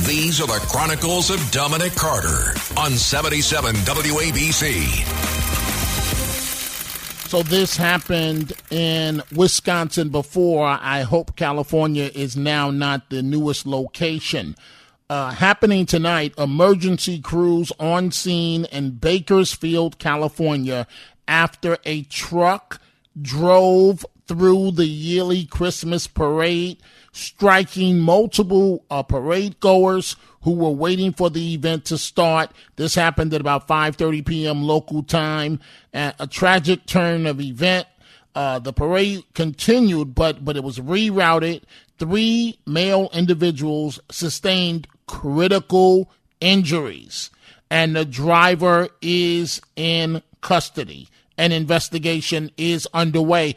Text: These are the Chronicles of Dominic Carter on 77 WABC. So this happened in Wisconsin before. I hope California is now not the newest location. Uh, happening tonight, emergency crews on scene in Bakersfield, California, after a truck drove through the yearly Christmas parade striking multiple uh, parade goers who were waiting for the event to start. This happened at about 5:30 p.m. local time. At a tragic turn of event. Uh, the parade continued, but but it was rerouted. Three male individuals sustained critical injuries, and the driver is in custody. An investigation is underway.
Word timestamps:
These 0.00 0.40
are 0.40 0.46
the 0.46 0.64
Chronicles 0.68 1.30
of 1.30 1.38
Dominic 1.52 1.94
Carter 1.94 2.54
on 2.76 2.92
77 2.92 3.74
WABC. 3.76 4.84
So 7.28 7.42
this 7.42 7.76
happened 7.76 8.54
in 8.70 9.22
Wisconsin 9.34 10.08
before. 10.08 10.66
I 10.66 11.02
hope 11.02 11.36
California 11.36 12.10
is 12.14 12.36
now 12.36 12.70
not 12.70 13.10
the 13.10 13.22
newest 13.22 13.66
location. 13.66 14.56
Uh, 15.10 15.30
happening 15.30 15.84
tonight, 15.86 16.34
emergency 16.38 17.20
crews 17.20 17.70
on 17.78 18.10
scene 18.10 18.64
in 18.72 18.92
Bakersfield, 18.92 19.98
California, 19.98 20.86
after 21.28 21.76
a 21.84 22.02
truck 22.04 22.80
drove 23.20 24.06
through 24.26 24.72
the 24.72 24.86
yearly 24.86 25.44
Christmas 25.44 26.06
parade 26.06 26.78
striking 27.12 27.98
multiple 27.98 28.84
uh, 28.90 29.02
parade 29.02 29.60
goers 29.60 30.16
who 30.42 30.52
were 30.52 30.70
waiting 30.70 31.12
for 31.12 31.30
the 31.30 31.54
event 31.54 31.84
to 31.84 31.98
start. 31.98 32.50
This 32.76 32.94
happened 32.94 33.32
at 33.34 33.40
about 33.40 33.68
5:30 33.68 34.26
p.m. 34.26 34.62
local 34.62 35.02
time. 35.02 35.60
At 35.92 36.16
a 36.18 36.26
tragic 36.26 36.86
turn 36.86 37.26
of 37.26 37.40
event. 37.40 37.86
Uh, 38.34 38.58
the 38.58 38.72
parade 38.72 39.22
continued, 39.34 40.14
but 40.14 40.44
but 40.44 40.56
it 40.56 40.64
was 40.64 40.78
rerouted. 40.78 41.62
Three 41.98 42.58
male 42.66 43.10
individuals 43.12 44.00
sustained 44.10 44.88
critical 45.06 46.10
injuries, 46.40 47.30
and 47.70 47.94
the 47.94 48.06
driver 48.06 48.88
is 49.02 49.60
in 49.76 50.22
custody. 50.40 51.08
An 51.36 51.52
investigation 51.52 52.50
is 52.56 52.88
underway. 52.94 53.56